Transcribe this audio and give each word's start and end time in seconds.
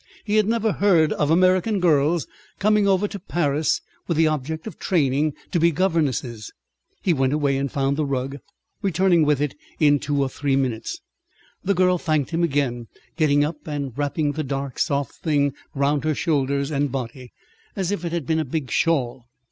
He 0.25 0.37
had 0.37 0.47
never 0.47 0.71
heard 0.71 1.13
of 1.13 1.29
American 1.29 1.79
girls 1.79 2.25
coming 2.57 2.87
over 2.87 3.07
to 3.07 3.19
Paris 3.19 3.81
with 4.07 4.17
the 4.17 4.25
object 4.25 4.65
of 4.65 4.79
training 4.79 5.33
to 5.51 5.59
be 5.59 5.69
governesses. 5.69 6.51
He 7.03 7.13
went 7.13 7.33
away 7.33 7.55
and 7.55 7.71
found 7.71 7.97
the 7.97 8.05
rug, 8.07 8.37
returning 8.81 9.23
with 9.25 9.39
it 9.39 9.53
in 9.79 9.99
two 9.99 10.19
or 10.19 10.27
three 10.27 10.55
minutes. 10.55 10.97
The 11.63 11.75
girl 11.75 11.99
thanked 11.99 12.31
him 12.31 12.41
again, 12.41 12.87
getting 13.15 13.45
up 13.45 13.67
and 13.67 13.95
wrapping 13.95 14.31
the 14.31 14.43
dark 14.43 14.79
soft 14.79 15.17
thing 15.21 15.53
round 15.75 16.03
her 16.03 16.15
shoulders 16.15 16.71
and 16.71 16.91
body, 16.91 17.31
as 17.75 17.91
if 17.91 18.03
it 18.03 18.11
had 18.11 18.25
been 18.25 18.39
a 18.39 18.43
big 18.43 18.71
shawl. 18.71 19.25